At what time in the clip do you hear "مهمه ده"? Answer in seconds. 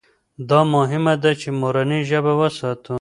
0.75-1.31